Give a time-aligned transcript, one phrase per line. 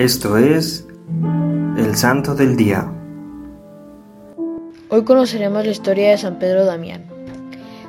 [0.00, 0.88] Esto es
[1.76, 2.90] el Santo del Día.
[4.88, 7.04] Hoy conoceremos la historia de San Pedro Damián.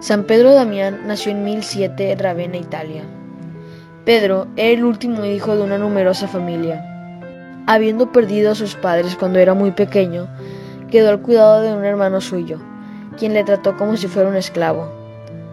[0.00, 3.02] San Pedro Damián nació en 1007 en Ravenna, Italia.
[4.06, 6.82] Pedro era el último hijo de una numerosa familia.
[7.66, 10.28] Habiendo perdido a sus padres cuando era muy pequeño,
[10.90, 12.58] quedó al cuidado de un hermano suyo,
[13.18, 14.90] quien le trató como si fuera un esclavo.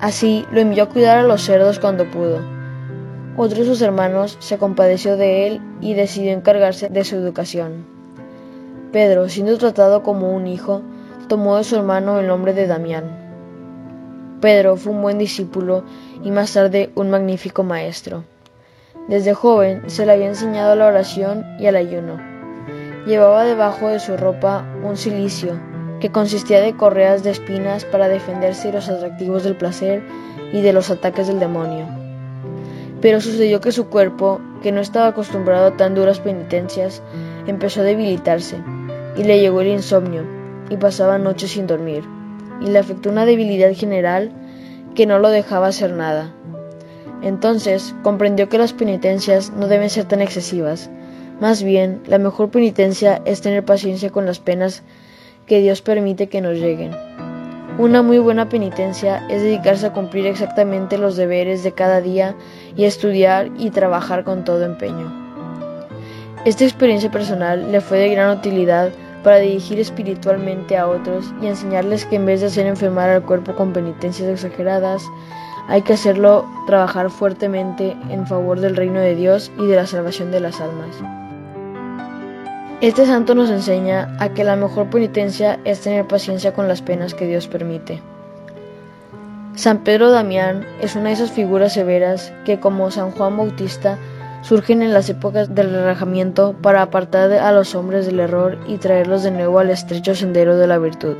[0.00, 2.40] Así lo envió a cuidar a los cerdos cuando pudo.
[3.40, 7.86] Otro de sus hermanos se compadeció de él y decidió encargarse de su educación.
[8.90, 10.82] Pedro, siendo tratado como un hijo,
[11.28, 13.04] tomó de su hermano el nombre de Damián.
[14.40, 15.84] Pedro fue un buen discípulo
[16.24, 18.24] y más tarde un magnífico maestro.
[19.06, 22.18] Desde joven se le había enseñado la oración y el ayuno.
[23.06, 25.52] Llevaba debajo de su ropa un cilicio
[26.00, 30.02] que consistía de correas de espinas para defenderse de los atractivos del placer
[30.52, 32.07] y de los ataques del demonio.
[33.00, 37.02] Pero sucedió que su cuerpo, que no estaba acostumbrado a tan duras penitencias,
[37.46, 38.56] empezó a debilitarse,
[39.16, 40.24] y le llegó el insomnio,
[40.70, 42.04] y pasaba noches sin dormir,
[42.60, 44.32] y le afectó una debilidad general
[44.94, 46.34] que no lo dejaba hacer nada.
[47.22, 50.90] Entonces comprendió que las penitencias no deben ser tan excesivas,
[51.40, 54.82] más bien la mejor penitencia es tener paciencia con las penas
[55.46, 57.07] que Dios permite que nos lleguen.
[57.78, 62.34] Una muy buena penitencia es dedicarse a cumplir exactamente los deberes de cada día
[62.76, 65.12] y estudiar y trabajar con todo empeño.
[66.44, 68.90] Esta experiencia personal le fue de gran utilidad
[69.22, 73.54] para dirigir espiritualmente a otros y enseñarles que en vez de hacer enfermar al cuerpo
[73.54, 75.04] con penitencias exageradas,
[75.68, 80.32] hay que hacerlo trabajar fuertemente en favor del reino de Dios y de la salvación
[80.32, 80.96] de las almas.
[82.80, 87.12] Este santo nos enseña a que la mejor penitencia es tener paciencia con las penas
[87.12, 88.00] que Dios permite.
[89.56, 93.98] San Pedro Damián es una de esas figuras severas que, como San Juan Bautista,
[94.42, 99.24] surgen en las épocas del relajamiento para apartar a los hombres del error y traerlos
[99.24, 101.16] de nuevo al estrecho sendero de la virtud.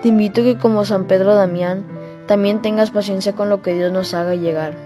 [0.00, 1.84] Te invito a que como San Pedro Damián,
[2.26, 4.85] también tengas paciencia con lo que Dios nos haga llegar.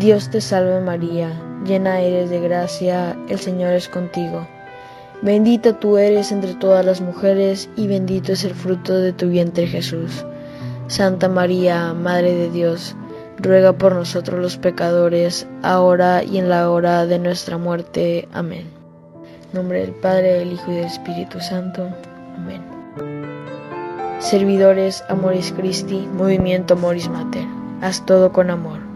[0.00, 1.30] Dios te salve María,
[1.66, 4.48] llena eres de gracia, el Señor es contigo.
[5.20, 9.66] Bendita tú eres entre todas las mujeres y bendito es el fruto de tu vientre
[9.66, 10.24] Jesús.
[10.86, 12.96] Santa María, Madre de Dios,
[13.36, 18.26] ruega por nosotros los pecadores, ahora y en la hora de nuestra muerte.
[18.32, 18.68] Amén.
[19.52, 21.86] En nombre del Padre, del Hijo y del Espíritu Santo.
[22.38, 22.62] Amén.
[24.18, 27.44] Servidores Amoris Christi, Movimiento Amoris Mater.
[27.82, 28.89] Haz todo con amor.